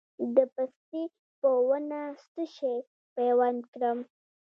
[0.35, 1.01] د پستې
[1.39, 2.01] په ونه
[2.31, 2.75] څه شی
[3.15, 3.99] پیوند کړم؟